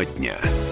[0.00, 0.69] Тема дня.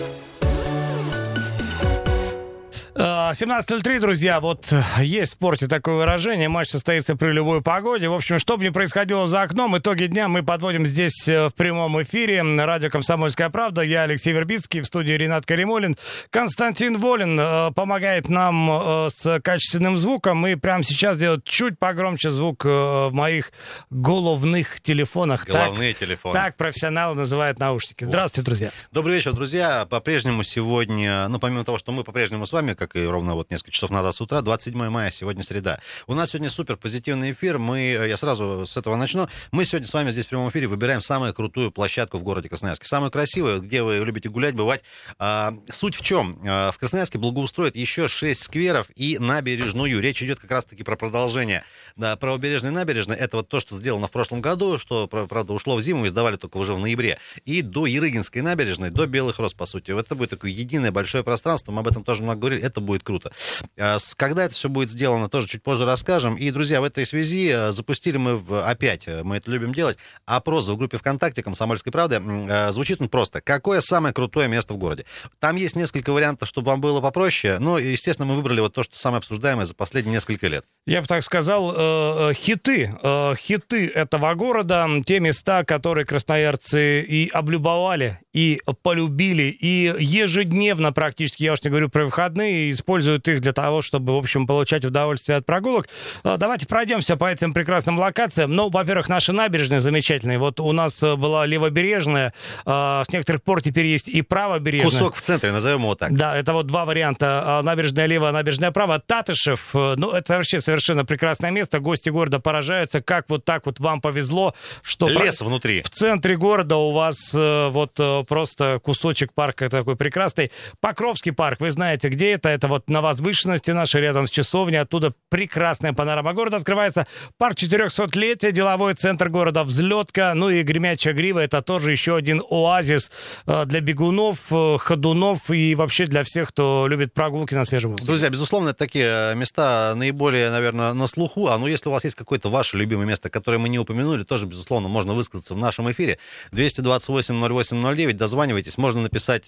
[3.33, 8.08] 17.03, друзья, вот есть в спорте такое выражение, матч состоится при любой погоде.
[8.08, 11.54] В общем, что бы ни происходило за окном, итоги дня мы подводим здесь э, в
[11.54, 12.43] прямом эфире.
[12.43, 13.83] Радио «Комсомольская правда».
[13.83, 15.97] Я Алексей Вербицкий, в студии Ренат Каримулин.
[16.30, 22.30] Константин Волин э, помогает нам э, с качественным звуком и прямо сейчас делает чуть погромче
[22.30, 23.52] звук в моих
[23.91, 25.47] головных телефонах.
[25.47, 26.35] Головные так, телефоны.
[26.35, 28.05] Так профессионалы называют наушники.
[28.05, 28.71] Здравствуйте, друзья.
[28.93, 29.87] Добрый вечер, друзья.
[29.87, 33.73] По-прежнему сегодня, ну, помимо того, что мы по-прежнему с вами, как и ровно вот несколько
[33.73, 35.81] часов назад с утра, 27 мая, сегодня среда.
[36.07, 37.59] У нас сегодня супер позитивный эфир.
[37.59, 39.29] Мы, я сразу с этого начну.
[39.51, 42.87] Мы сегодня с вами здесь в прямом эфире выбираем самую крутую площадку в городе Красноярске.
[42.87, 44.85] Самую красивую, где вы любите гулять, бывать.
[45.19, 46.39] А, суть в чем?
[46.47, 50.01] А, в Красноярске благоустроят еще 6 скверов и набережную.
[50.01, 51.65] Речь идет как раз-таки про продолжение
[51.97, 53.16] да, правобережной набережной.
[53.16, 56.37] Это вот то, что сделано в прошлом году, что, правда, ушло в зиму и сдавали
[56.37, 57.19] только уже в ноябре.
[57.45, 59.91] И до Ерыгинской набережной, до Белых Роз, по сути.
[59.91, 61.73] Это будет такое единое большое пространство.
[61.73, 62.63] Мы об этом тоже много говорили.
[62.63, 63.32] Это будет круто.
[63.78, 66.36] А, когда это все будет сделано, тоже чуть позже расскажем.
[66.36, 69.96] И, друзья, в этой связи э, запустили мы в, опять, э, мы это любим делать,
[70.26, 72.20] опрос в группе ВКонтакте «Комсомольской правды».
[72.20, 73.40] Э, звучит он просто.
[73.40, 75.06] Какое самое крутое место в городе?
[75.38, 77.58] Там есть несколько вариантов, чтобы вам было попроще.
[77.60, 80.66] Но, естественно, мы выбрали вот то, что самое обсуждаемое за последние несколько лет.
[80.84, 82.92] Я бы так сказал, хиты.
[83.36, 91.54] Хиты этого города, те места, которые красноярцы и облюбовали, и полюбили, и ежедневно практически, я
[91.54, 95.46] уж не говорю про выходные, используют их для того, чтобы, в общем, получать удовольствие от
[95.46, 95.88] прогулок.
[96.22, 98.54] А, давайте пройдемся по этим прекрасным локациям.
[98.54, 100.38] Ну, во-первых, наши набережные замечательные.
[100.38, 102.32] Вот у нас э, была левобережная,
[102.64, 104.91] а, с некоторых пор теперь есть и правобережная.
[104.91, 106.14] Кусок в центре, назовем его так.
[106.14, 107.42] Да, это вот два варианта.
[107.44, 108.98] А, набережная лево, набережная право.
[108.98, 111.80] Татышев, э, ну, это вообще совершенно прекрасное место.
[111.80, 115.08] Гости города поражаются, как вот так вот вам повезло, что...
[115.08, 115.82] Лес внутри.
[115.82, 120.50] В центре города у вас э, вот просто кусочек парка такой прекрасный.
[120.80, 122.48] Покровский парк, вы знаете, где это?
[122.48, 124.81] Это вот на возвышенности нашей, рядом с часовней.
[124.81, 127.06] Оттуда прекрасная панорама города открывается.
[127.37, 130.32] Парк 400-летия, деловой центр города Взлетка.
[130.34, 131.41] Ну и Гремячая Грива.
[131.41, 133.10] Это тоже еще один оазис
[133.47, 138.06] э, для бегунов, э, ходунов и вообще для всех, кто любит прогулки на свежем воздухе.
[138.06, 141.48] Друзья, безусловно, это такие э, места наиболее, наверное, на слуху.
[141.48, 144.47] А ну, если у вас есть какое-то ваше любимое место, которое мы не упомянули, тоже,
[144.47, 146.19] безусловно, можно высказаться в нашем эфире.
[146.53, 148.78] 228-08-09, дозванивайтесь.
[148.78, 149.44] Можно написать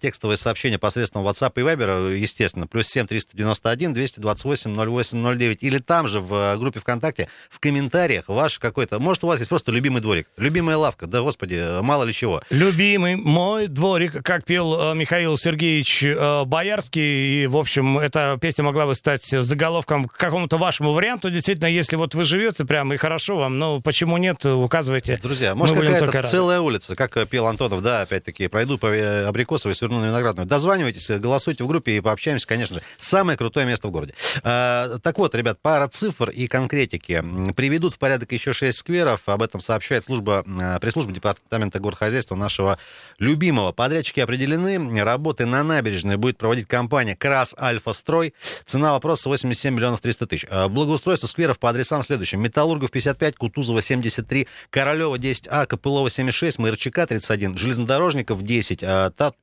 [0.00, 5.62] текстовое сообщение посредством WhatsApp и Viber, естественно, плюс 7 391 228 08 09.
[5.62, 8.98] Или там же в э, группе ВКонтакте в комментариях ваш какой-то...
[8.98, 12.42] Может, у вас есть просто любимый дворик, любимая лавка, да, господи, мало ли чего.
[12.50, 17.44] Любимый мой дворик, как пел э, Михаил Сергеевич э, Боярский.
[17.44, 21.30] И, в общем, эта песня могла бы стать заголовком к какому-то вашему варианту.
[21.30, 25.18] Действительно, если вот вы живете прямо и хорошо вам, ну, почему нет, указывайте.
[25.22, 28.88] Друзья, может, какая-то целая улица, как пел Антонов, да, опять-таки, пройду по
[29.28, 30.46] Абрикосовой, сверну на Виноградную.
[30.46, 32.82] Дозванивайтесь, голосуйте в группе и пообщаемся, конечно же.
[32.98, 34.14] Самое крутое место в городе.
[34.42, 37.24] А, так вот, ребят, пара цифр и конкретики.
[37.54, 39.22] Приведут в порядок еще 6 скверов.
[39.26, 42.78] Об этом сообщает служба, а, пресс-служба Департамента горхозяйства нашего
[43.18, 43.72] любимого.
[43.72, 45.02] Подрядчики определены.
[45.02, 48.34] Работы на набережной будет проводить компания «Крас Альфа Строй».
[48.64, 50.46] Цена вопроса 87 миллионов 300 тысяч.
[50.50, 52.40] А, благоустройство скверов по адресам следующим.
[52.40, 58.84] Металлургов 55, Кутузова 73, Королева 10А, Копылова 76, Мырчака 31, Железнодорожников 10.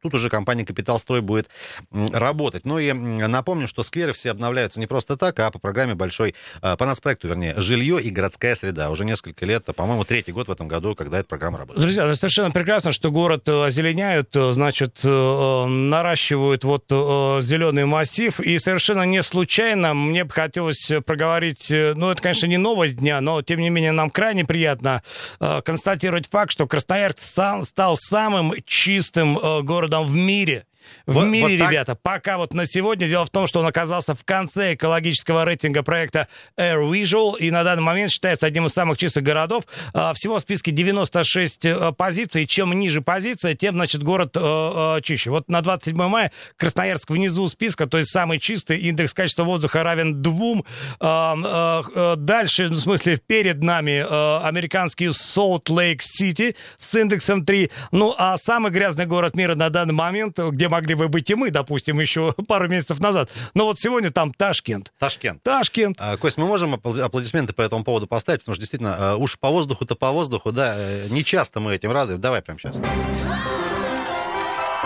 [0.01, 1.50] Тут уже компания «Капитал Строй» будет
[1.91, 2.66] работать.
[2.66, 6.75] Ну и напомню, что скверы все обновляются не просто так, а по программе большой, а,
[6.78, 8.90] по нацпроекту, вернее, жилье и городская среда.
[8.90, 11.81] Уже несколько лет, по-моему, третий год в этом году, когда эта программа работает.
[11.81, 18.58] Друзья, совершенно прекрасно, что город э, озеленяют, э, значит, э, наращивают вот зеленый массив, и
[18.59, 23.59] совершенно не случайно мне бы хотелось проговорить, ну, это, конечно, не новость дня, но, тем
[23.59, 25.02] не менее, нам крайне приятно
[25.40, 30.66] констатировать факт, что Красноярск стал самым чистым городом в мире
[31.06, 31.96] в вот, мире, вот ребята.
[31.96, 33.08] Пока вот на сегодня.
[33.08, 36.28] Дело в том, что он оказался в конце экологического рейтинга проекта
[36.58, 39.64] Air Visual и на данный момент считается одним из самых чистых городов.
[39.94, 42.46] А, всего в списке 96 э, позиций.
[42.46, 45.30] Чем ниже позиция, тем, значит, город э, э, чище.
[45.30, 50.22] Вот на 27 мая Красноярск внизу списка, то есть самый чистый индекс качества воздуха равен
[50.22, 50.66] двум.
[51.00, 54.03] А, дальше, в смысле, перед нами
[54.47, 57.72] американский Salt Lake City с индексом 3.
[57.91, 61.52] Ну, а самый грязный город мира на данный момент, где могли бы быть и мы,
[61.52, 63.29] допустим, еще пару месяцев назад.
[63.53, 64.91] Но вот сегодня там Ташкент.
[64.97, 65.43] Ташкент.
[65.43, 65.97] Ташкент.
[65.99, 69.49] А, Кость, мы можем аплодисменты по этому поводу поставить, потому что действительно, а, уж по
[69.49, 72.17] воздуху-то по воздуху, да, э, не часто мы этим рады.
[72.17, 72.75] Давай прямо сейчас.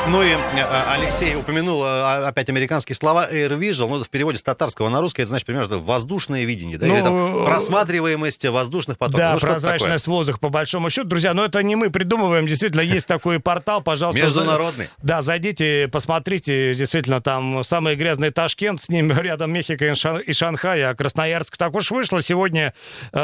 [0.10, 0.38] Ну и э,
[0.94, 5.24] Алексей упомянул э, опять американские слова Air Visual, ну, в переводе с татарского на русский,
[5.24, 9.20] это значит примерно воздушное видение, да, ну, или там просматриваемость воздушных потоков.
[9.20, 11.10] Да, ну, прозрачность воздуха, по большому счету.
[11.10, 14.24] Друзья, но это не мы придумываем, действительно, есть такой портал, пожалуйста.
[14.24, 14.88] Международный.
[15.02, 20.96] Да, зайдите, посмотрите, действительно, там самый грязный Ташкент, с ним рядом Мехико и Шанхай, а
[20.96, 22.74] Красноярск так уж вышло сегодня
[23.12, 23.18] э,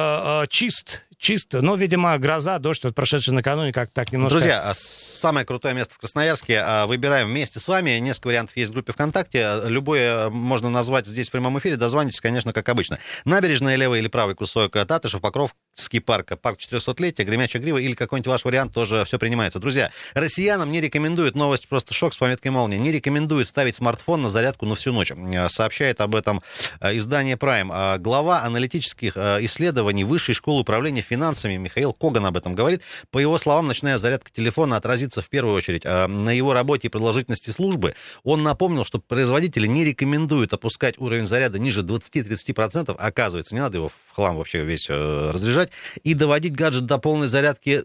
[0.43, 1.61] э, чист, чисто.
[1.61, 4.35] Но, видимо, гроза, дождь, вот прошедший накануне, как так немножко...
[4.37, 7.91] Друзья, а самое крутое место в Красноярске а, выбираем вместе с вами.
[7.99, 9.61] Несколько вариантов есть в группе ВКонтакте.
[9.65, 11.77] Любое можно назвать здесь в прямом эфире.
[11.77, 12.99] Дозвонитесь, конечно, как обычно.
[13.25, 18.45] Набережная, левый или правый кусок Татышев, Покров, ски-парка, парк 400-летия, Гремячая Грива или какой-нибудь ваш
[18.45, 19.59] вариант тоже все принимается.
[19.59, 24.29] Друзья, россиянам не рекомендуют, новость просто шок с пометкой молнии, не рекомендуют ставить смартфон на
[24.29, 25.11] зарядку на всю ночь.
[25.11, 26.41] Э, сообщает об этом
[26.79, 27.69] э, издание Prime.
[27.71, 32.81] А глава аналитических э, исследований Высшей школы управления финансами Михаил Коган об этом говорит.
[33.11, 37.49] По его словам, ночная зарядка телефона отразится в первую очередь на его работе и продолжительности
[37.49, 37.95] службы.
[38.23, 42.95] Он напомнил, что производители не рекомендуют опускать уровень заряда ниже 20-30%.
[42.97, 45.71] Оказывается, не надо его в хлам вообще весь разряжать заряжать.
[46.03, 47.83] И доводить гаджет до полной зарядки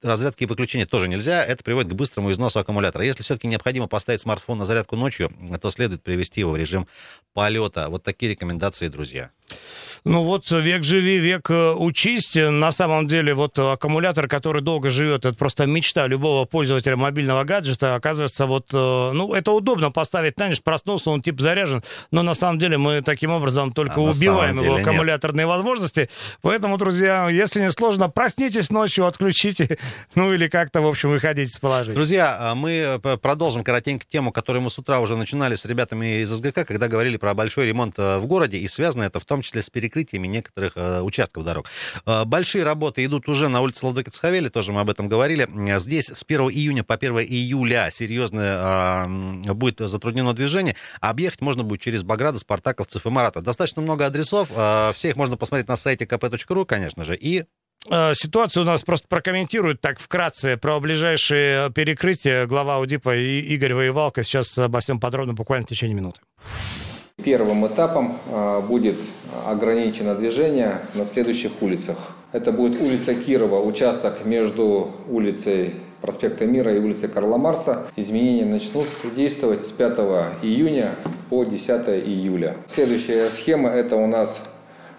[0.00, 1.44] разрядки и выключения тоже нельзя.
[1.44, 3.04] Это приводит к быстрому износу аккумулятора.
[3.04, 6.86] Если все-таки необходимо поставить смартфон на зарядку ночью, то следует привести его в режим
[7.32, 7.88] полета.
[7.88, 9.32] Вот такие рекомендации, друзья.
[10.04, 12.34] Ну вот век живи, век э, учись.
[12.34, 17.94] На самом деле вот аккумулятор, который долго живет, это просто мечта любого пользователя мобильного гаджета.
[17.94, 22.34] Оказывается, вот, э, ну, это удобно поставить на ночь, проснулся, он типа заряжен, но на
[22.34, 25.54] самом деле мы таким образом только а убиваем его аккумуляторные нет.
[25.54, 26.08] возможности.
[26.42, 29.78] Поэтому, друзья, если не сложно, проснитесь ночью, отключите,
[30.14, 31.94] ну или как-то, в общем, выходите из положения.
[31.94, 36.22] Друзья, а мы э, продолжим коротенько тему, которую мы с утра уже начинали с ребятами
[36.22, 39.62] из СГК, когда говорили про большой ремонт в городе, и связано это в том числе
[39.62, 41.66] с перекрытиями некоторых э, участков дорог.
[42.06, 45.48] Э, большие работы идут уже на улице Ладоки Цхавели, тоже мы об этом говорили.
[45.78, 49.06] Здесь с 1 июня по 1 июля серьезно
[49.46, 50.76] э, будет затруднено движение.
[51.00, 53.40] Объехать можно будет через Баграда, Спартаковцев и Марата.
[53.40, 54.48] Достаточно много адресов.
[54.50, 57.44] Э, все их можно посмотреть на сайте kp.ru, конечно же, и
[57.90, 64.22] э, Ситуацию у нас просто прокомментируют так вкратце про ближайшие перекрытия глава УДИПа Игорь Воевалко.
[64.22, 66.20] Сейчас обо всем подробно, буквально в течение минуты.
[67.24, 68.96] Первым этапом а, будет
[69.44, 71.96] ограничено движение на следующих улицах.
[72.30, 77.88] Это будет улица Кирова, участок между улицей проспекта Мира и улицей Карла Марса.
[77.96, 78.86] Изменения начнут
[79.16, 79.98] действовать с 5
[80.42, 80.90] июня
[81.28, 82.54] по 10 июля.
[82.66, 84.40] Следующая схема– это у нас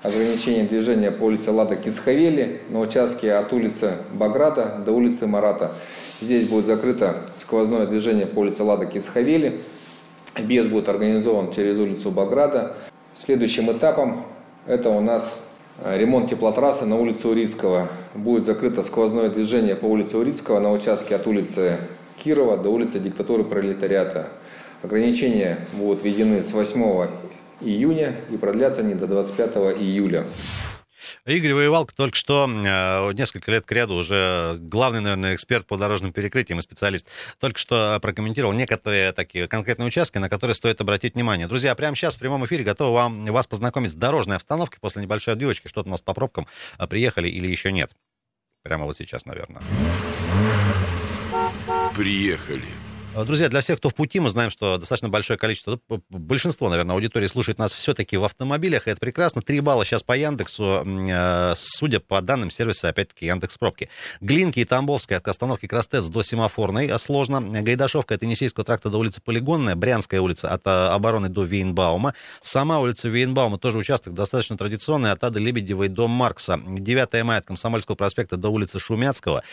[0.03, 5.71] ограничение движения по улице Лада Кицхавели на участке от улицы Баграта до улицы Марата.
[6.19, 9.61] Здесь будет закрыто сквозное движение по улице Лада Кицхавели.
[10.37, 12.73] Без будет организован через улицу Баграта.
[13.15, 14.25] Следующим этапом
[14.67, 15.35] это у нас
[15.81, 17.87] э, ремонт теплотрассы на улице Урицкого.
[18.13, 21.77] Будет закрыто сквозное движение по улице Урицкого на участке от улицы
[22.17, 24.27] Кирова до улицы диктатуры пролетариата.
[24.81, 27.09] Ограничения будут введены с 8
[27.61, 30.25] июня и продлятся они до 25 июля.
[31.29, 36.11] Игорь Воевалко только что э, несколько лет к ряду уже главный, наверное, эксперт по дорожным
[36.11, 37.07] перекрытиям и специалист,
[37.39, 41.47] только что прокомментировал некоторые такие конкретные участки, на которые стоит обратить внимание.
[41.47, 45.35] Друзья, прямо сейчас в прямом эфире готовы вам, вас познакомить с дорожной обстановкой после небольшой
[45.35, 45.67] отбивочки.
[45.67, 46.47] Что-то у нас по пробкам
[46.79, 47.91] э, приехали или еще нет.
[48.63, 49.61] Прямо вот сейчас, наверное.
[51.95, 52.88] Приехали.
[53.19, 55.79] Э, друзья, для всех, кто в пути, мы знаем, что достаточно большое количество,
[56.09, 59.41] большинство, наверное, аудитории слушает нас все-таки в автомобилях, и это прекрасно.
[59.41, 63.89] Три балла сейчас по Яндексу, э, судя по данным сервиса, опять-таки, Яндекс Пробки.
[64.21, 67.41] Глинки и Тамбовская от остановки Крастец до Семафорной э, сложно.
[67.41, 69.75] Гайдашовка от Енисейского тракта до улицы Полигонная.
[69.75, 72.13] Брянская улица от обороны до Вейнбаума.
[72.41, 76.59] Сама улица Вейнбаума тоже участок достаточно традиционный от Ады Лебедевой до Маркса.
[76.65, 79.43] 9 мая от Комсомольского проспекта до улицы Шумяцкого.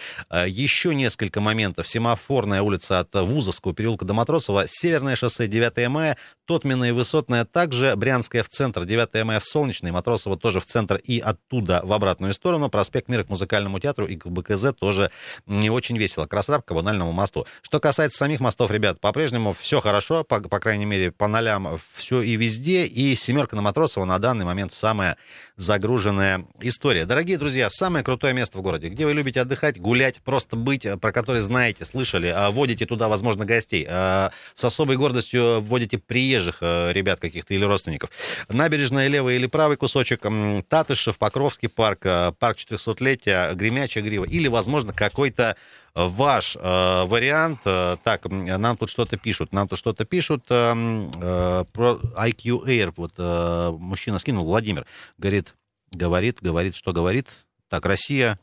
[0.47, 1.89] Еще несколько моментов.
[1.89, 7.45] Семафорная улица от Вуза Кутузовского переулка до Матросова, Северное шоссе 9 мая, Тотмина и Высотная
[7.45, 11.93] также, Брянская в центр, 9 мая в Солнечный, Матросова тоже в центр и оттуда в
[11.93, 15.11] обратную сторону, проспект Мира к музыкальному театру и к БКЗ тоже
[15.47, 17.47] не очень весело, Красраб к коммунальному мосту.
[17.63, 22.23] Что касается самих мостов, ребят, по-прежнему все хорошо, по, по крайней мере, по нолям все
[22.23, 25.17] и везде, и семерка на Матросова на данный момент самая
[25.57, 27.07] загруженная история.
[27.07, 31.13] Дорогие друзья, самое крутое место в городе, где вы любите отдыхать, гулять, просто быть, про
[31.13, 33.87] которое знаете, слышали, а водите туда, возможно, гостей.
[33.89, 35.99] А, с особой гордостью вводите
[36.37, 38.11] приезжих э, ребят каких-то или родственников.
[38.49, 40.27] Набережная левый или правый кусочек,
[40.69, 45.57] Татышев, Покровский парк, э, парк 400-летия, Гремячая грива или, возможно, какой-то
[45.95, 47.61] ваш э, вариант.
[47.65, 50.75] Э, так, нам тут что-то пишут, нам тут что-то пишут э,
[51.21, 52.93] э, про IQ Air.
[52.97, 55.55] Вот э, мужчина скинул, Владимир, говорит,
[55.93, 57.29] говорит, говорит, что говорит.
[57.69, 58.39] Так, Россия,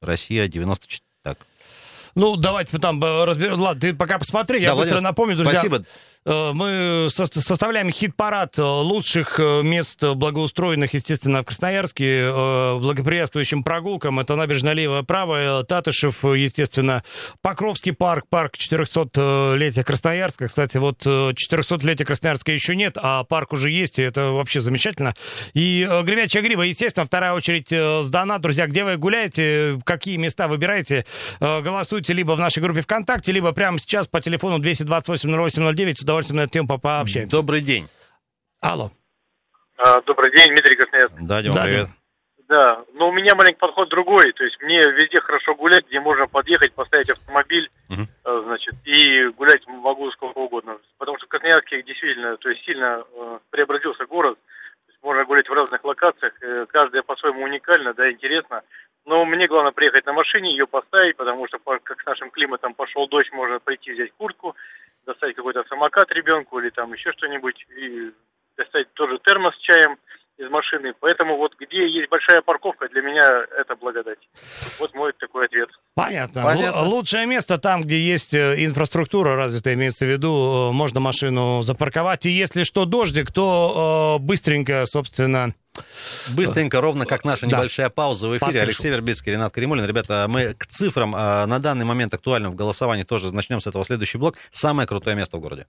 [0.00, 1.38] Россия 94, так,
[2.14, 3.60] Ну, давайте там разберем.
[3.60, 5.52] Ладно, ты пока посмотри, я да, быстро Владимир, напомню, друзья.
[5.52, 5.84] Спасибо.
[6.26, 12.30] Э, мы составляем хит-парад э, лучших э, мест благоустроенных, естественно, в Красноярске,
[12.78, 14.20] благоприятствующим прогулкам.
[14.20, 17.02] Это набережная левая, правая, Татышев, естественно,
[17.42, 20.48] Покровский парк, парк 400-летия Красноярска.
[20.48, 25.14] Кстати, вот 400-летия Красноярска еще нет, а парк уже есть, и это вообще замечательно.
[25.54, 27.70] И Гремячая грива, естественно, вторая очередь
[28.06, 28.38] сдана.
[28.38, 31.06] Друзья, где вы гуляете, какие места выбираете,
[31.40, 36.38] голосуйте либо в нашей группе ВКонтакте, либо прямо сейчас по телефону 228 08 09 удовольствием
[36.38, 37.36] на эту тему пообщаемся.
[37.36, 37.86] Добрый день.
[38.60, 38.90] Алло.
[39.78, 41.14] А, добрый день, Дмитрий Красноярск.
[41.20, 41.88] Да, Дима, да, привет.
[42.48, 44.32] Да, но у меня маленький подход другой.
[44.32, 48.44] То есть мне везде хорошо гулять, где можно подъехать, поставить автомобиль, uh-huh.
[48.44, 50.78] значит, и гулять могу сколько угодно.
[50.98, 54.36] Потому что в Красноярске действительно, то есть сильно э, преобразился город.
[54.86, 58.62] То есть можно гулять в разных локациях, э, каждая по-своему уникальна, да, интересно.
[59.06, 63.06] Но мне главное приехать на машине, ее поставить, потому что как с нашим климатом пошел
[63.06, 64.56] дождь, можно прийти взять куртку,
[65.06, 68.12] достать какой-то самокат ребенку или там еще что-нибудь, и
[68.56, 69.98] достать тоже термос с чаем
[70.40, 70.94] из машины.
[71.00, 74.18] Поэтому вот где есть большая парковка, для меня это благодать.
[74.78, 75.68] Вот мой такой ответ.
[75.94, 76.42] Понятно.
[76.42, 76.82] Понятно.
[76.82, 82.24] лучшее место там, где есть э, инфраструктура развитая, имеется в виду, э, можно машину запарковать.
[82.26, 85.54] И если что, дождик, то э, быстренько, собственно,
[86.30, 87.56] Быстренько, ровно как наша да.
[87.56, 88.40] небольшая пауза в эфире.
[88.40, 88.62] Подпишу.
[88.62, 89.84] Алексей Вербицкий, Ренат Каримулин.
[89.84, 93.84] Ребята, мы к цифрам а, на данный момент актуальным в голосовании тоже начнем с этого
[93.84, 94.36] следующий блок.
[94.50, 95.66] Самое крутое место в городе.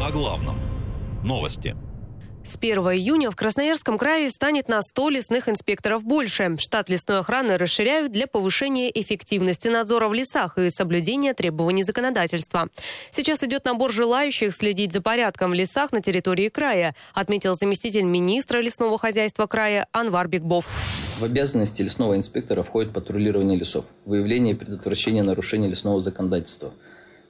[0.00, 0.58] О главном.
[1.22, 1.76] Новости.
[2.42, 6.56] С 1 июня в Красноярском крае станет на 100 лесных инспекторов больше.
[6.58, 12.70] Штат лесной охраны расширяют для повышения эффективности надзора в лесах и соблюдения требований законодательства.
[13.10, 18.60] Сейчас идет набор желающих следить за порядком в лесах на территории края, отметил заместитель министра
[18.60, 20.66] лесного хозяйства края Анвар Бекбов.
[21.18, 26.72] В обязанности лесного инспектора входит патрулирование лесов, выявление и предотвращение нарушений лесного законодательства,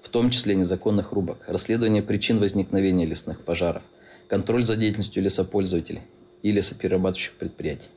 [0.05, 3.83] в том числе незаконных рубок, расследование причин возникновения лесных пожаров–
[4.31, 6.03] контроль за деятельностью лесопользователей
[6.43, 7.89] и лесоперерабатывающих предприятий.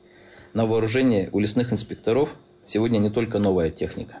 [0.52, 2.34] На вооружение у лесных инспекторов
[2.66, 4.18] сегодня не только новая техника.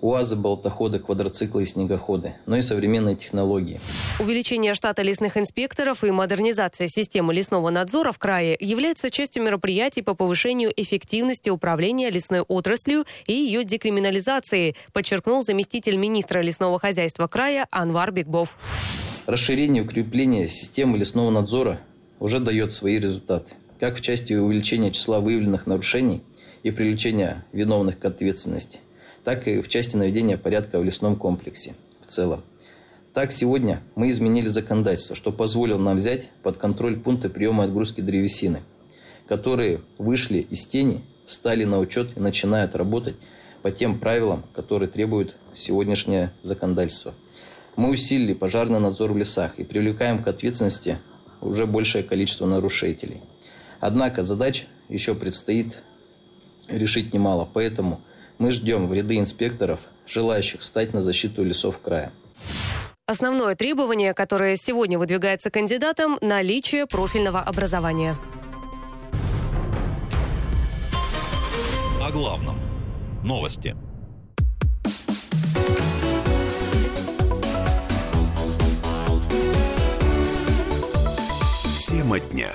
[0.00, 3.80] УАЗы, болотоходы, квадроциклы и снегоходы, но и современные технологии.
[4.18, 10.14] Увеличение штата лесных инспекторов и модернизация системы лесного надзора в крае является частью мероприятий по
[10.14, 18.10] повышению эффективности управления лесной отраслью и ее декриминализации, подчеркнул заместитель министра лесного хозяйства края Анвар
[18.10, 18.56] Бекбов.
[19.30, 21.78] Расширение и укрепление системы лесного надзора
[22.18, 26.22] уже дает свои результаты, как в части увеличения числа выявленных нарушений
[26.64, 28.80] и привлечения виновных к ответственности,
[29.22, 32.42] так и в части наведения порядка в лесном комплексе в целом.
[33.14, 38.00] Так, сегодня мы изменили законодательство, что позволило нам взять под контроль пункты приема и отгрузки
[38.00, 38.62] древесины,
[39.28, 43.14] которые вышли из тени, встали на учет и начинают работать
[43.62, 47.14] по тем правилам, которые требует сегодняшнее законодательство–
[47.80, 50.98] мы усилили пожарный надзор в лесах и привлекаем к ответственности
[51.40, 53.22] уже большее количество нарушителей.
[53.80, 55.78] Однако задач еще предстоит
[56.68, 58.02] решить немало, поэтому
[58.36, 62.12] мы ждем в ряды инспекторов, желающих встать на защиту лесов края.
[63.06, 68.14] Основное требование, которое сегодня выдвигается кандидатам– наличие профильного образования.
[72.02, 72.56] О главном.
[73.24, 73.74] Новости.
[82.10, 82.50] Тема дня.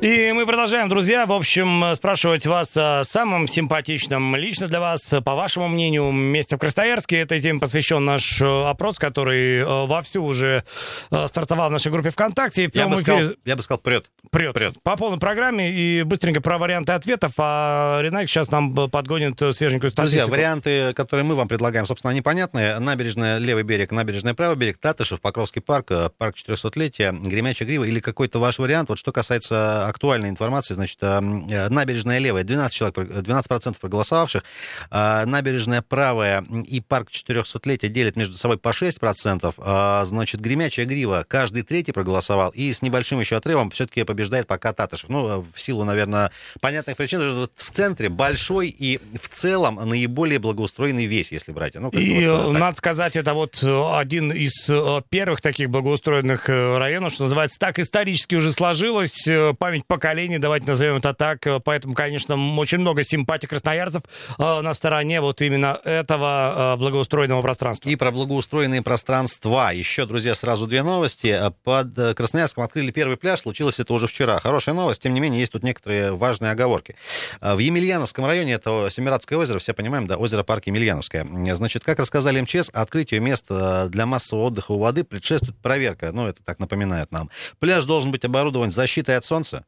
[0.00, 5.34] И мы продолжаем, друзья, в общем, спрашивать вас о самом симпатичном лично для вас, по
[5.34, 7.18] вашему мнению, месте в Красноярске.
[7.18, 10.64] Этой теме посвящен наш э, опрос, который э, вовсю уже
[11.10, 12.70] э, стартовал в нашей группе ВКонтакте.
[12.72, 14.08] Я бы, сказал, я бы сказал, прет.
[14.30, 14.54] Прет.
[14.54, 14.80] прет.
[14.84, 20.26] По полной программе и быстренько про варианты ответов, а Ренат сейчас нам подгонит свеженькую статистику.
[20.26, 22.78] Друзья, варианты, которые мы вам предлагаем, собственно, непонятные.
[22.78, 28.38] Набережная левый берег, набережная правый берег, Татышев, Покровский парк, парк 400-летия, Гремячая грива или какой-то
[28.38, 28.88] ваш вариант.
[28.88, 31.20] Вот что касается актуальной информации, значит, э,
[31.68, 34.44] набережная левая, 12 человек, 12% проголосовавших,
[34.90, 41.62] набережная правая и парк 400-летия делят между собой по 6%, а, значит, Гремячая грива, каждый
[41.62, 45.08] третий проголосовал, и с небольшим еще отрывом все-таки побеждает пока Татышев.
[45.08, 51.06] Ну, в силу, наверное, понятных причин, что в центре большой и в целом наиболее благоустроенный
[51.06, 51.74] весь, если брать.
[51.76, 57.14] Ну, и вот, надо сказать, это вот э, один из э, первых таких благоустроенных районов,
[57.14, 59.26] что называется, так исторически уже сложилось,
[59.58, 61.46] память поколений, давайте назовем это так.
[61.64, 64.02] Поэтому, конечно, очень много симпатий красноярцев
[64.38, 67.88] э, на стороне вот именно этого э, благоустроенного пространства.
[67.88, 69.72] И про благоустроенные пространства.
[69.72, 71.40] Еще, друзья, сразу две новости.
[71.64, 73.40] Под Красноярском открыли первый пляж.
[73.40, 74.38] Случилось это уже вчера.
[74.40, 76.96] Хорошая новость, тем не менее, есть тут некоторые важные оговорки.
[77.40, 81.26] В Емельяновском районе, это Семирадское озеро, все понимаем, да, озеро парк Емельяновское.
[81.54, 86.12] Значит, как рассказали МЧС, открытию мест для массового отдыха у воды предшествует проверка.
[86.12, 87.30] Ну, это так напоминает нам.
[87.58, 89.64] Пляж должен быть оборудован защитой от солнца,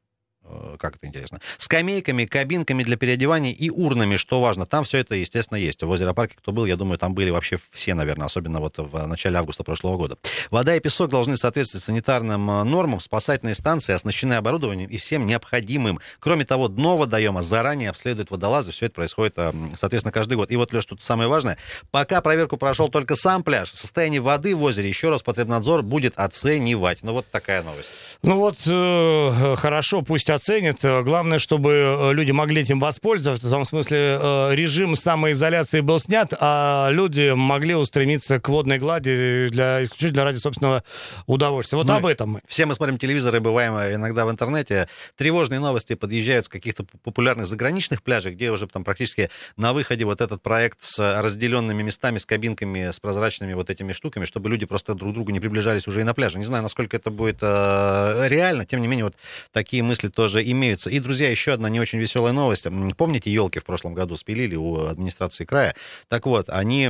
[0.78, 4.66] как это интересно, скамейками, кабинками для переодевания и урнами, что важно.
[4.66, 5.82] Там все это, естественно, есть.
[5.82, 9.06] В озеро парке, кто был, я думаю, там были вообще все, наверное, особенно вот в
[9.06, 10.18] начале августа прошлого года.
[10.50, 13.00] Вода и песок должны соответствовать санитарным э, нормам.
[13.00, 16.00] Спасательные станции оснащены оборудованием и всем необходимым.
[16.18, 18.72] Кроме того, дно водоема заранее обследуют водолазы.
[18.72, 20.50] Все это происходит, э, соответственно, каждый год.
[20.50, 21.58] И вот, Леш, тут самое важное.
[21.90, 27.02] Пока проверку прошел только сам пляж, состояние воды в озере еще раз Потребнадзор будет оценивать.
[27.02, 27.92] Ну, вот такая новость.
[28.22, 30.80] Ну, вот э, хорошо, пусть оценят.
[30.82, 33.46] Главное, чтобы э, люди могли этим воспользоваться.
[33.46, 39.48] В том смысле, э, режим самоизоляции был снят, а люди могли устремиться к водной глади
[39.50, 40.84] для, исключительно ради собственного
[41.26, 41.78] удовольствия.
[41.78, 42.40] Вот мы, об этом мы.
[42.46, 44.88] Все мы смотрим телевизор и бываем иногда в интернете.
[45.16, 50.20] Тревожные новости подъезжают с каких-то популярных заграничных пляжей, где уже там практически на выходе вот
[50.20, 54.94] этот проект с разделенными местами, с кабинками, с прозрачными вот этими штуками, чтобы люди просто
[54.94, 56.38] друг к другу не приближались уже и на пляже.
[56.38, 59.14] Не знаю, насколько это будет э, реально, тем не менее, вот
[59.52, 60.88] такие мысли тоже имеются.
[60.88, 62.68] И, друзья, еще одна не очень веселая новость.
[62.96, 65.74] Помните, елки в прошлом году спилили у администрации края?
[66.06, 66.88] Так вот, они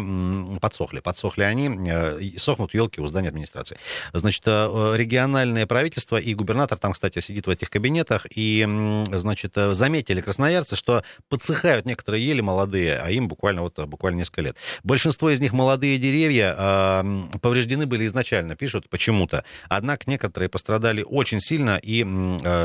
[0.61, 1.01] подсохли.
[1.01, 3.79] Подсохли они, э, сохнут елки у здания администрации.
[4.13, 8.69] Значит, э, региональное правительство и губернатор там, кстати, сидит в этих кабинетах, и,
[9.13, 14.43] значит, э, заметили красноярцы, что подсыхают некоторые ели молодые, а им буквально вот буквально несколько
[14.43, 14.59] лет.
[14.85, 17.07] Большинство из них молодые деревья а,
[17.41, 19.43] повреждены были изначально, пишут почему-то.
[19.71, 22.05] Однако некоторые пострадали очень сильно, и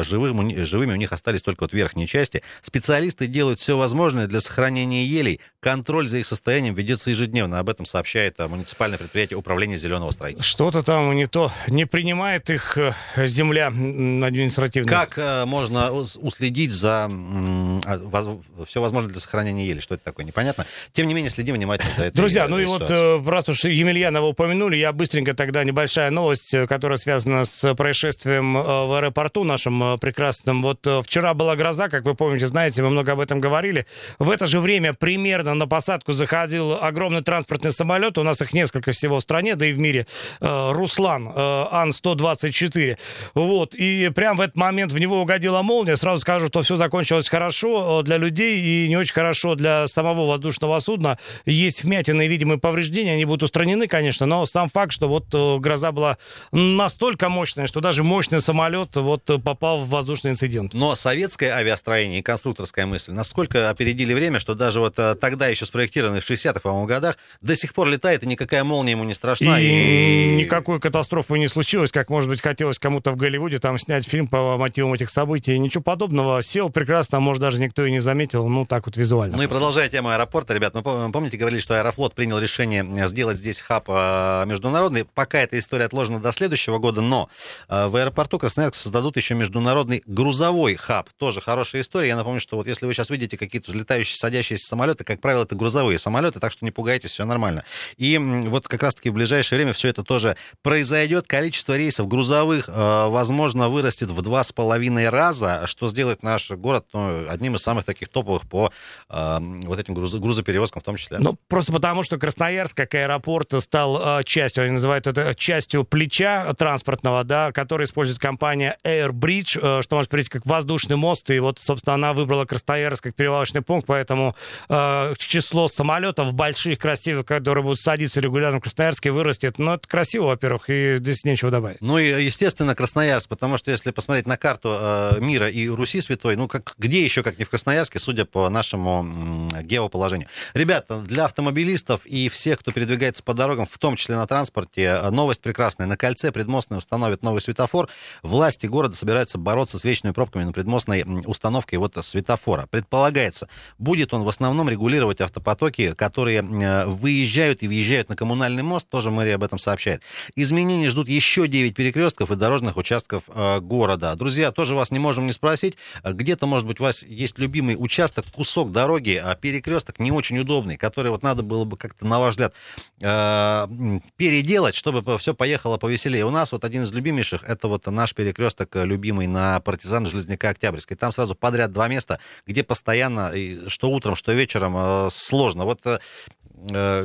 [0.04, 2.42] живым, живыми у них остались только вот верхние части.
[2.62, 5.40] Специалисты делают все возможное для сохранения елей.
[5.60, 7.60] Контроль за их состоянием ведется ежедневно.
[7.60, 10.50] Об этом сообщает а, муниципальное предприятие управления зеленого строительства.
[10.50, 11.52] Что-то там не то.
[11.68, 14.90] Не принимает их э, земля административная.
[14.90, 19.80] Как э, можно уследить за а, все возможное для сохранения ели?
[19.80, 20.26] Что это такое?
[20.26, 20.66] Непонятно.
[20.94, 22.18] Тем не менее, следим внимательно за это.
[22.18, 26.98] Друзья, ну и вот э, раз уж Емельянова упомянули, я быстренько тогда небольшая новость, которая
[26.98, 30.47] связана с происшествием в аэропорту нашем прекрасном.
[30.48, 33.86] Вот вчера была гроза, как вы помните, знаете, мы много об этом говорили.
[34.20, 38.18] В это же время примерно на посадку заходил огромный транспортный самолет.
[38.18, 40.08] У нас их несколько всего в стране, да и в мире.
[40.40, 42.98] Э, Руслан, э, Ан-124.
[43.34, 43.76] Вот.
[43.76, 45.98] И прямо в этот момент в него угодила молния.
[45.98, 50.28] Сразу скажу, что все закончилось хорошо э, для людей и не очень хорошо для самого
[50.28, 51.18] воздушного судна.
[51.46, 53.14] Есть вмятины, видимые повреждения.
[53.14, 55.28] Они будут устранены, конечно, но сам факт, что вот
[55.60, 56.18] гроза была
[56.52, 60.74] настолько мощная, что даже мощный самолет вот попал в воздушный инцидент.
[60.74, 65.66] Но советское авиастроение и конструкторская мысль насколько опередили время, что даже вот э, тогда еще
[65.66, 69.60] спроектированный в 60-х, по-моему, годах, до сих пор летает, и никакая молния ему не страшна.
[69.60, 70.36] И, и...
[70.44, 74.58] никакой катастрофы не случилось, как, может быть, хотелось кому-то в Голливуде там снять фильм по
[74.58, 75.58] мотивам этих событий.
[75.58, 76.44] Ничего подобного.
[76.44, 79.38] Сел прекрасно, может, даже никто и не заметил, ну, так вот визуально.
[79.38, 83.38] Ну и продолжая тему аэропорта, ребят, мы помните, говорили, что Аэрофлот принял решение э, сделать
[83.38, 85.06] здесь хаб э, международный.
[85.06, 87.30] Пока эта история отложена до следующего года, но
[87.68, 91.10] в аэропорту Красноярск создадут еще международный грузовой хаб.
[91.18, 92.10] Тоже хорошая история.
[92.10, 95.56] Я напомню, что вот если вы сейчас видите какие-то взлетающие, садящиеся самолеты, как правило, это
[95.56, 97.64] грузовые самолеты, так что не пугайтесь, все нормально.
[97.96, 101.28] И вот как раз-таки в ближайшее время все это тоже произойдет.
[101.28, 106.86] Количество рейсов грузовых, э, возможно, вырастет в два с половиной раза, что сделает наш город
[106.92, 108.70] ну, одним из самых таких топовых по
[109.10, 111.20] э, вот этим груз, грузоперевозкам в том числе.
[111.20, 116.54] Ну, просто потому, что Красноярск, как аэропорт, стал э, частью, они называют это частью плеча
[116.56, 121.94] транспортного, да, который использует компания Airbridge, что может прийти как воздушный мост, и вот, собственно,
[121.94, 124.36] она выбрала Красноярск как перевалочный пункт, поэтому
[124.68, 129.60] э, число самолетов больших, красивых, которые будут садиться регулярно в Красноярске, вырастет.
[129.60, 131.82] Ну, это красиво, во-первых, и здесь нечего добавить.
[131.82, 136.36] Ну, и, естественно, Красноярск, потому что если посмотреть на карту э, мира и Руси святой,
[136.36, 140.30] ну, как, где еще, как не в Красноярске, судя по нашему геоположению.
[140.56, 145.10] Ребята, для автомобилистов и всех, кто передвигается по дорогам, в том числе на транспорте, э,
[145.12, 145.86] новость прекрасная.
[145.86, 147.88] На кольце предмостной установят новый светофор.
[148.24, 152.68] Власти города собираются бороться с вечными пробками на предмостной установкой вот светофора.
[152.70, 158.88] Предполагается, будет он в основном регулировать автопотоки, которые э, выезжают и въезжают на коммунальный мост,
[158.90, 160.02] тоже мэрия об этом сообщает.
[160.36, 164.16] Изменения ждут еще 9 перекрестков и дорожных участков э, города.
[164.16, 168.26] Друзья, тоже вас не можем не спросить, где-то, может быть, у вас есть любимый участок,
[168.32, 172.32] кусок дороги, а перекресток не очень удобный, который вот надо было бы как-то, на ваш
[172.32, 172.54] взгляд,
[173.02, 173.68] э,
[174.16, 176.26] переделать, чтобы все поехало повеселее.
[176.26, 180.98] У нас вот один из любимейших, это вот наш перекресток любимый на партизан Железняка Октябрьской.
[180.98, 183.32] Там сразу подряд два места, где постоянно,
[183.68, 185.66] что утром, что вечером, э, сложно.
[185.66, 186.00] Вот э,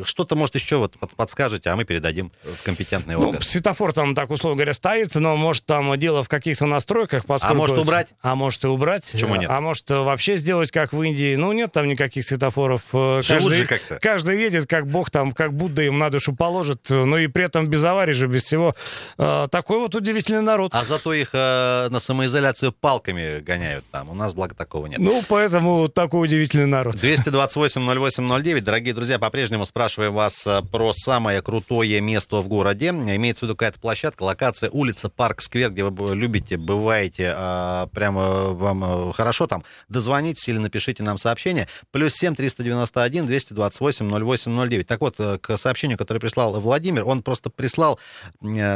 [0.04, 3.34] что-то, может, еще вот подскажете, а мы передадим в компетентный орган.
[3.34, 7.54] Ну, светофор там, так условно говоря, стоит, но может там дело в каких-то настройках, поскольку...
[7.54, 8.14] А может убрать?
[8.20, 9.08] А может и убрать.
[9.10, 9.50] Почему нет?
[9.50, 11.36] А может вообще сделать, как в Индии.
[11.36, 12.82] Ну, нет там никаких светофоров.
[12.92, 13.98] Живут каждый, же как-то.
[14.00, 16.86] Каждый едет, как бог там, как Будда им на душу положит.
[16.88, 18.74] Ну и при этом без аварий же, без всего.
[19.18, 20.74] Э, такой вот удивительный народ.
[20.74, 24.10] А зато их э, на самоизоляцию палками гоняют там.
[24.10, 24.98] У нас, благо, такого нет.
[24.98, 26.96] Ну, поэтому такой удивительный народ.
[26.96, 28.60] 228-08-09.
[28.60, 32.88] Дорогие друзья, по-прежнему спрашиваем вас э, про самое крутое место в городе.
[32.88, 38.52] Имеется в виду какая-то площадка, локация, улица, парк, сквер, где вы любите, бываете, а, прямо
[38.52, 39.64] вам э, хорошо там.
[39.88, 41.68] Дозвонитесь или напишите нам сообщение.
[41.90, 44.86] Плюс 7 391 228 08 09.
[44.86, 47.98] Так вот, э, к сообщению, которое прислал Владимир, он просто прислал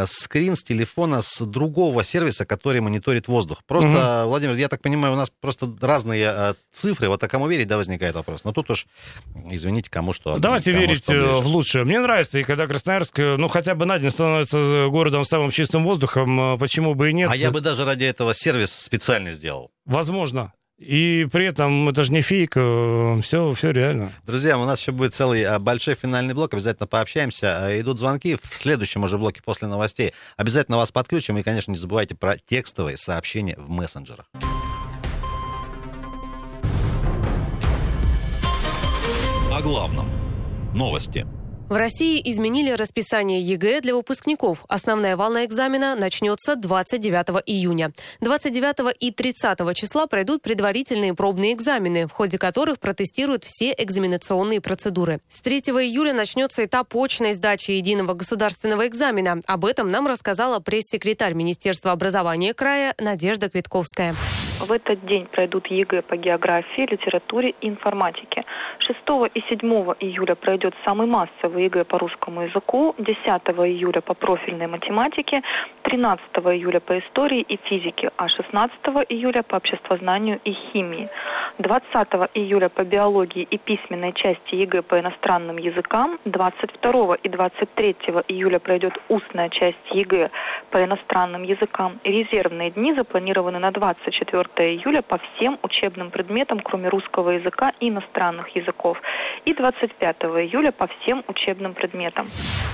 [0.07, 3.63] скрин с телефона с другого сервиса, который мониторит воздух.
[3.67, 4.31] Просто, угу.
[4.31, 7.09] Владимир, я так понимаю, у нас просто разные цифры.
[7.09, 8.45] Вот а кому верить, да, возникает вопрос.
[8.45, 8.87] Но тут уж,
[9.51, 10.39] извините, кому что.
[10.57, 11.85] Давайте верить э, в лучшее.
[11.85, 15.51] Мне нравится, и когда Красноярск, э, ну, хотя бы на день становится городом с самым
[15.51, 17.31] чистым воздухом, э, почему бы и нет.
[17.31, 19.71] А я бы даже ради этого сервис специально сделал.
[19.85, 20.55] Возможно.
[20.79, 24.13] И при этом это же не фейк, все, все реально.
[24.27, 27.81] Друзья, у нас еще будет целый большой финальный блок, обязательно пообщаемся.
[27.81, 30.13] Идут звонки в следующем уже блоке после новостей.
[30.37, 34.27] Обязательно вас подключим и, конечно, не забывайте про текстовые сообщения в мессенджерах.
[39.51, 40.26] О главном.
[40.77, 41.27] Новости.
[41.69, 44.65] В России изменили расписание ЕГЭ для выпускников.
[44.69, 47.91] Основная волна экзамена начнется 29 июня.
[48.21, 55.19] 29 и 30 числа пройдут предварительные пробные экзамены, в ходе которых протестируют все экзаменационные процедуры.
[55.27, 59.41] С 3 июля начнется этап очной сдачи единого государственного экзамена.
[59.49, 64.15] Об этом нам рассказала пресс-секретарь Министерства образования края Надежда Квитковская.
[64.61, 68.45] В этот день пройдут ЕГЭ по географии, литературе и информатике.
[68.87, 68.99] 6
[69.35, 69.61] и 7
[70.01, 75.43] июля пройдет самый массовый ЕГЭ по русскому языку, 10 июля по профильной математике,
[75.83, 81.09] 13 июля по истории и физике, а 16 июля по обществознанию и химии.
[81.59, 81.87] 20
[82.35, 87.97] июля по биологии и письменной части ЕГЭ по иностранным языкам, 22 и 23
[88.29, 90.31] июля пройдет устная часть ЕГЭ
[90.71, 91.99] по иностранным языкам.
[92.05, 98.49] Резервные дни запланированы на 24 июля по всем учебным предметам, кроме русского языка и иностранных
[98.57, 99.01] языков.
[99.45, 102.27] И 25 июля по всем учебным учебным предметам.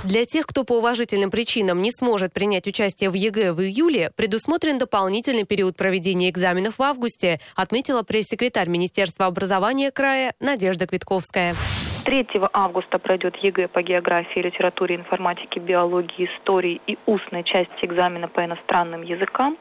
[0.04, 4.78] Для тех, кто по уважительным причинам не сможет принять участие в ЕГЭ в июле, предусмотрен
[4.78, 11.54] дополнительный период проведения экзаменов в августе, отметила пресс-секретарь Министерства образования края Надежда Квитковская.
[12.04, 18.44] 3 августа пройдет ЕГЭ по географии, литературе, информатике, биологии, истории и устной части экзамена по
[18.44, 19.56] иностранным языкам.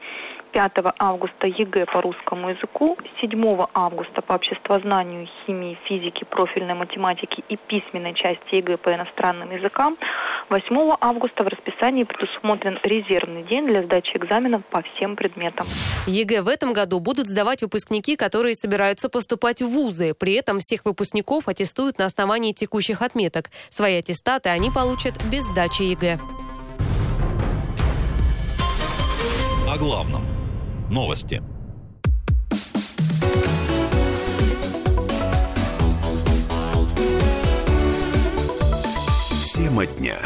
[0.52, 7.56] 5 августа ЕГЭ по русскому языку, 7 августа по обществознанию, химии, физике, профильной математике и
[7.56, 9.96] письменной части ЕГЭ по иностранным языкам,
[10.50, 15.66] 8 августа в расписании предусмотрен резервный день для сдачи экзаменов по всем предметам.
[16.06, 20.12] ЕГЭ в этом году будут сдавать выпускники, которые собираются поступать в вузы.
[20.18, 23.50] При этом всех выпускников аттестуют на основании текущих отметок.
[23.70, 26.18] Свои аттестаты они получат без сдачи ЕГЭ.
[29.68, 30.26] О главном.
[30.90, 31.42] Новости.
[39.54, 40.18] Тема дня.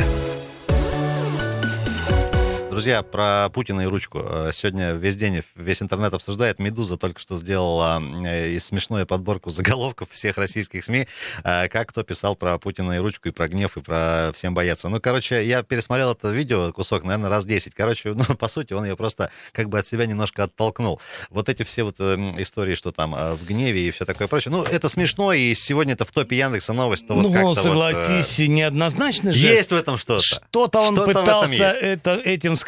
[2.76, 4.20] Друзья, про Путина и ручку.
[4.22, 6.58] Э, сегодня весь день весь интернет обсуждает.
[6.58, 11.08] «Медуза» только что сделала э, смешную подборку заголовков всех российских СМИ,
[11.42, 14.90] э, как кто писал про Путина и ручку, и про гнев, и про всем бояться.
[14.90, 17.74] Ну, короче, я пересмотрел это видео, кусок, наверное, раз 10.
[17.74, 21.00] Короче, ну, по сути, он ее просто как бы от себя немножко оттолкнул.
[21.30, 24.52] Вот эти все вот истории, что там в гневе и все такое прочее.
[24.52, 27.06] Ну, это смешно, и сегодня это в топе Яндекса новость.
[27.08, 29.38] Ну, вот согласись, вот, неоднозначно же.
[29.38, 30.22] Есть в этом что-то.
[30.22, 32.65] Что-то он что пытался это, этим сказать.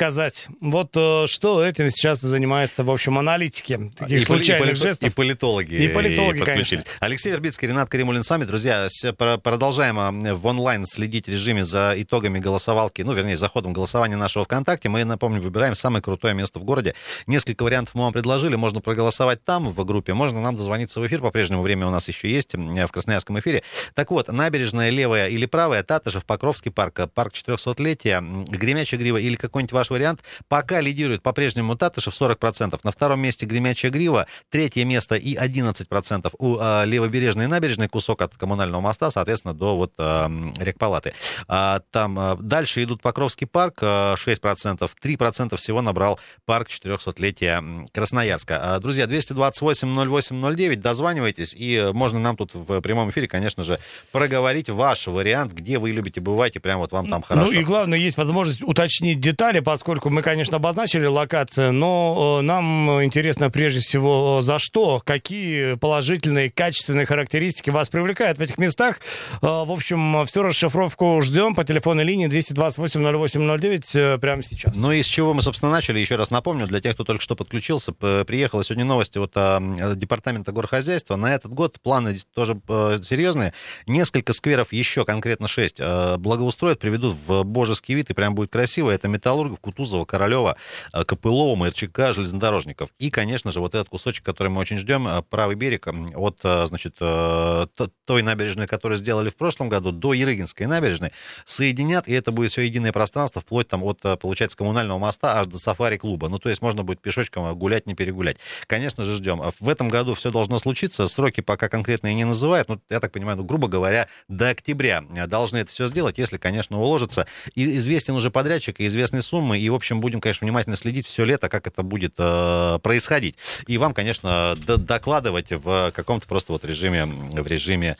[0.60, 5.10] Вот э, что этим сейчас занимается, в общем, аналитики таких и случайных и, жестов.
[5.10, 5.74] И политологи.
[5.74, 6.82] И политологи, и конечно.
[7.00, 8.44] Алексей Вербицкий, Ренат Каримулин с вами.
[8.44, 14.16] Друзья, продолжаем э, в онлайн следить режиме за итогами голосовалки, ну, вернее, за ходом голосования
[14.16, 14.88] нашего ВКонтакте.
[14.88, 16.94] Мы, напомню, выбираем самое крутое место в городе.
[17.26, 18.54] Несколько вариантов мы вам предложили.
[18.54, 20.14] Можно проголосовать там, в группе.
[20.14, 21.22] Можно нам дозвониться в эфир.
[21.22, 23.64] По-прежнему время у нас еще есть в Красноярском эфире.
[23.94, 29.72] Так вот, набережная левая или правая, Татышев, Покровский парк, парк 400-летия, Гремячая грива или какой-нибудь
[29.72, 30.20] ваш ваш вариант.
[30.48, 32.78] Пока лидирует по-прежнему Татышев 40%.
[32.82, 34.26] На втором месте Гремячая Грива.
[34.50, 37.88] Третье место и 11% у э, Левобережной набережной.
[37.88, 41.14] Кусок от коммунального моста, соответственно, до вот э, Рекпалаты.
[41.48, 44.90] А, там э, дальше идут Покровский парк, э, 6%.
[45.02, 48.74] 3% всего набрал парк 400-летия Красноярска.
[48.74, 53.78] А, друзья, 228-08-09, дозванивайтесь, и можно нам тут в прямом эфире, конечно же,
[54.12, 57.52] проговорить ваш вариант, где вы любите бывать, и прям вот вам там хорошо.
[57.52, 63.04] Ну и главное, есть возможность уточнить детали, поскольку мы, конечно, обозначили локацию, но э, нам
[63.04, 69.00] интересно прежде всего, э, за что, какие положительные, качественные характеристики вас привлекают в этих местах.
[69.42, 74.76] Э, В общем, всю расшифровку ждем по телефонной линии 228-08-09 прямо сейчас.
[74.76, 77.36] Ну и с чего мы, собственно, начали, еще раз напомню, для тех, кто только что
[77.36, 79.60] подключился, приехала сегодня новости от а,
[79.94, 81.16] Департамента горхозяйства.
[81.16, 83.52] На этот год планы тоже серьезные.
[83.86, 85.80] Несколько скверов, еще конкретно шесть,
[86.18, 88.90] благоустроят, приведут в божеский вид, и прям будет красиво.
[88.90, 90.56] Это Металлургов, Кутузова, Королева,
[90.94, 92.88] э, Копылова, МРЧК, железнодорожников.
[92.98, 96.66] И, конечно же, вот этот кусочек, который мы очень ждем, э, правый берег от, э,
[96.66, 101.12] значит, той набережной, которую сделали в прошлом году, до Ерыгинской набережной,
[101.44, 105.58] соединят, и это будет все единое пространство, вплоть там от, получается, коммунального моста аж до
[105.58, 106.28] сафари-клуба.
[106.28, 108.38] Ну, то есть можно будет пешочком гулять, не перегулять.
[108.66, 109.42] Конечно же, ждем.
[109.42, 111.06] А В этом году все должно случиться.
[111.08, 112.68] Сроки пока конкретные не называют.
[112.68, 116.80] Ну, я так понимаю, ну, грубо говоря, до октября должны это все сделать, если, конечно,
[116.80, 117.26] уложится.
[117.54, 119.57] И известен уже подрядчик и известные суммы.
[119.58, 123.36] И, в общем, будем, конечно, внимательно следить все лето, как это будет э, происходить.
[123.66, 127.96] И вам, конечно, докладывать в каком-то просто вот режиме, в режиме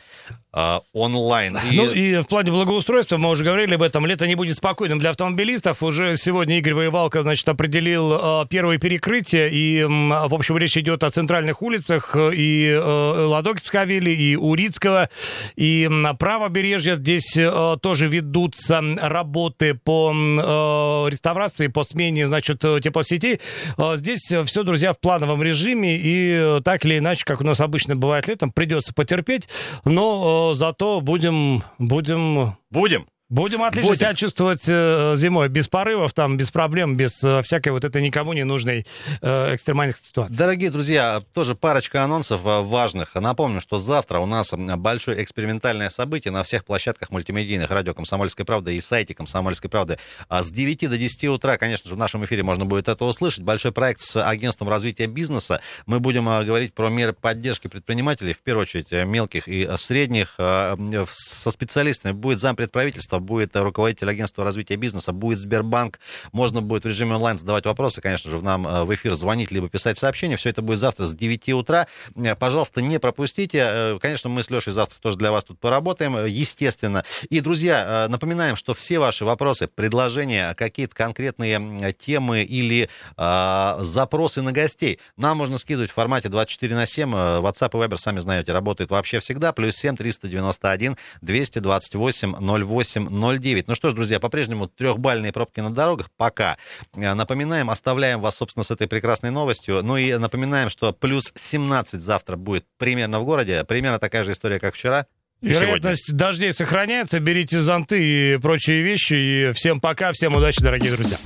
[0.53, 1.57] э, онлайн.
[1.71, 4.99] И- Ну и в плане благоустройства, мы уже говорили об этом, лето не будет спокойным
[4.99, 5.83] для автомобилистов.
[5.83, 9.47] Уже сегодня Игорь Воевалко, значит, определил э, первые перекрытия.
[9.47, 12.79] И, м, в общем, речь идет о центральных улицах э, и э,
[13.25, 15.09] Ладокинского авили, и Урицкого,
[15.55, 16.95] и м, правобережья.
[16.95, 23.39] Здесь э, тоже ведутся работы по э, реставрации, по смене, значит, э, теплосетей.
[23.77, 25.97] Э, Здесь все, друзья, в плановом режиме.
[25.97, 29.47] И э, так или иначе, как у нас обычно бывает летом, придется потерпеть.
[29.85, 33.07] Но э, зато будем, будем Будем.
[33.29, 33.99] Будем отлично Будем.
[33.99, 38.33] себя чувствовать э, зимой, без порывов, там, без проблем, без э, всякой вот этой никому
[38.33, 38.87] не нужной
[39.21, 40.35] э, экстремальных ситуаций.
[40.35, 43.13] Дорогие друзья, тоже парочка анонсов а, важных.
[43.13, 48.75] Напомню, что завтра у нас большое экспериментальное событие на всех площадках мультимедийных радио «Комсомольской правды»
[48.75, 49.99] и сайте «Комсомольской правды».
[50.27, 53.43] А С 9 до 10 утра, конечно же, в нашем эфире можно будет это услышать.
[53.43, 55.61] Большой проект с агентством развития бизнеса.
[55.85, 60.33] Мы будем а, говорить про меры поддержки предпринимателей, в первую очередь э, мелких и средних.
[60.35, 62.71] Со специалистами будет зампред
[63.19, 65.99] будет э, руководитель агентства развития бизнеса, будет Сбербанк.
[66.31, 69.51] Можно будет в режиме онлайн задавать вопросы, конечно же, в нам э, в эфир звонить,
[69.51, 70.37] либо писать сообщения.
[70.37, 71.87] Все это будет завтра с 9 утра.
[72.15, 73.97] Э, Пожалуйста, не пропустите.
[74.01, 77.03] Конечно, мы с Лешей завтра тоже для вас тут поработаем, естественно.
[77.29, 84.51] И, друзья, напоминаем, что все ваши вопросы, предложения, какие-то конкретные темы или э, запросы на
[84.51, 87.13] гостей нам можно скидывать в формате 24 на 7.
[87.13, 89.53] Э, WhatsApp и Viber, сами знаете, работают вообще всегда.
[89.53, 93.67] Плюс 7 391 228 08 09.
[93.67, 96.57] Ну что ж, друзья, по-прежнему трехбальные пробки на дорогах пока.
[96.95, 99.81] Э, Напоминаем, оставляем вас, собственно, с этой прекрасной новостью.
[99.83, 103.63] Ну и напоминаем, что плюс 17 завтра будет примерно в городе.
[103.65, 105.05] Примерно такая же история, как вчера.
[105.41, 105.65] И сегодня.
[105.67, 107.19] Вероятность дождей сохраняется.
[107.19, 109.13] Берите зонты и прочие вещи.
[109.13, 111.17] И всем пока, всем удачи, дорогие друзья.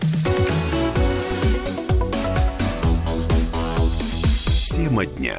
[4.69, 5.37] Тема дня.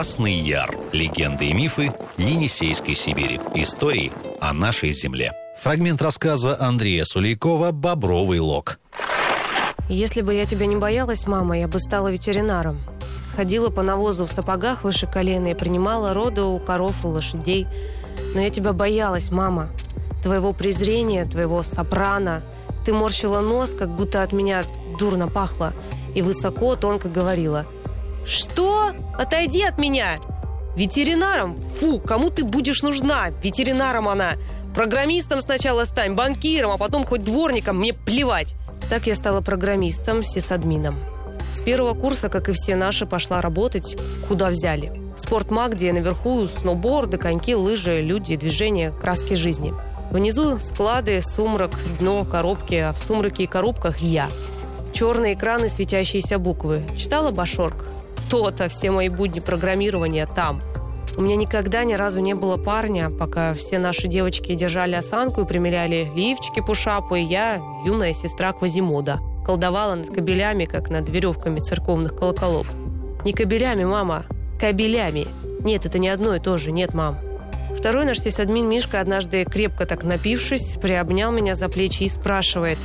[0.00, 0.78] Красный Яр.
[0.92, 3.38] Легенды и мифы Енисейской Сибири.
[3.54, 4.10] Истории
[4.40, 5.34] о нашей земле.
[5.62, 8.78] Фрагмент рассказа Андрея Сулейкова «Бобровый лог».
[9.90, 12.80] Если бы я тебя не боялась, мама, я бы стала ветеринаром.
[13.36, 17.66] Ходила по навозу в сапогах выше колена и принимала роды у коров и лошадей.
[18.34, 19.68] Но я тебя боялась, мама.
[20.22, 22.40] Твоего презрения, твоего сопрано.
[22.86, 24.64] Ты морщила нос, как будто от меня
[24.98, 25.74] дурно пахло.
[26.14, 27.66] И высоко, тонко говорила.
[28.24, 28.92] «Что?
[29.18, 30.18] Отойди от меня!»
[30.76, 31.56] «Ветеринаром?
[31.80, 33.30] Фу, кому ты будешь нужна?
[33.42, 34.34] Ветеринаром она!
[34.74, 38.54] Программистом сначала стань, банкиром, а потом хоть дворником, мне плевать!»
[38.88, 40.96] Так я стала программистом, сисадмином.
[41.54, 43.96] С первого курса, как и все наши, пошла работать,
[44.28, 44.92] куда взяли.
[45.16, 49.74] Спортмаг, где наверху сноуборды, коньки, лыжи, люди, движения, краски жизни.
[50.10, 54.30] Внизу склады, сумрак, дно, коробки, а в сумраке и коробках я.
[54.92, 56.82] Черные экраны, светящиеся буквы.
[56.96, 57.86] Читала Башорг?
[58.30, 60.60] То-то, все мои будни программирования там.
[61.16, 65.46] У меня никогда ни разу не было парня, пока все наши девочки держали осанку и
[65.46, 72.16] примеряли лифчики пушапу, и я, юная сестра Квазимода, колдовала над кабелями, как над веревками церковных
[72.16, 72.72] колоколов.
[73.24, 74.24] Не кабелями, мама,
[74.60, 75.26] кабелями.
[75.60, 77.18] Нет, это не одно и то же, нет, мам.
[77.76, 82.78] Второй наш сисадмин Мишка однажды крепко так напившись, приобнял меня за плечи и спрашивает.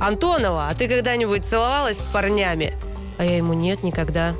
[0.00, 2.74] «Антонова, а ты когда-нибудь целовалась с парнями?»
[3.18, 4.34] А я ему «Нет, никогда».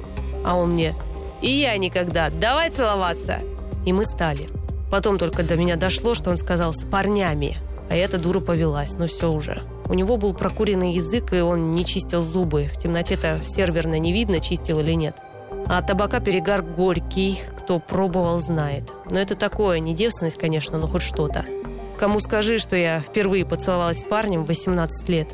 [0.45, 0.95] А он мне
[1.41, 2.31] «И я никогда.
[2.31, 3.39] Давай целоваться».
[3.85, 4.49] И мы стали.
[4.91, 7.59] Потом только до меня дошло, что он сказал «с парнями».
[7.91, 8.95] А эта дура повелась.
[8.95, 9.63] Ну все уже.
[9.89, 12.71] У него был прокуренный язык, и он не чистил зубы.
[12.73, 15.17] В темноте-то серверно не видно, чистил или нет.
[15.67, 18.93] А от табака перегар горький, кто пробовал, знает.
[19.11, 21.45] Но это такое, не девственность, конечно, но хоть что-то.
[21.99, 25.29] Кому скажи, что я впервые поцеловалась с парнем в 18 лет.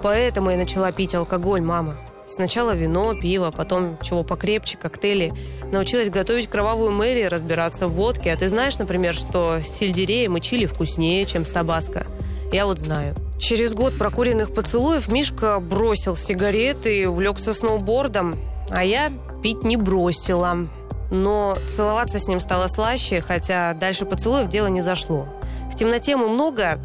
[0.00, 1.96] Поэтому я начала пить алкоголь, мама.
[2.28, 5.32] Сначала вино, пиво, потом чего покрепче, коктейли.
[5.72, 8.32] Научилась готовить кровавую Мэри, разбираться в водке.
[8.32, 12.06] А ты знаешь, например, что сельдереем и чили вкуснее, чем с табаско?
[12.52, 13.14] Я вот знаю.
[13.38, 18.36] Через год прокуренных поцелуев Мишка бросил сигареты и увлекся сноубордом.
[18.68, 19.10] А я
[19.42, 20.68] пить не бросила.
[21.10, 25.26] Но целоваться с ним стало слаще, хотя дальше поцелуев дело не зашло.
[25.72, 26.78] В темноте мы много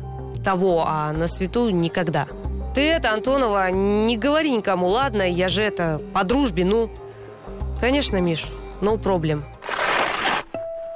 [0.43, 2.27] того, а на свету никогда.
[2.73, 5.29] Ты это, Антонова, не говори никому, ладно?
[5.29, 6.89] Я же это, по дружбе, ну...
[7.79, 8.47] Конечно, Миш,
[8.81, 9.43] no problem.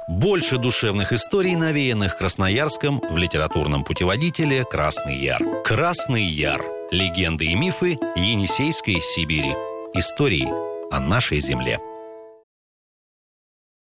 [0.08, 5.40] Больше душевных историй, навеянных Красноярском в литературном путеводителе «Красный Яр».
[5.64, 6.64] «Красный Яр.
[6.90, 9.54] Легенды и мифы Енисейской Сибири.
[9.94, 10.48] Истории
[10.90, 11.78] о нашей земле».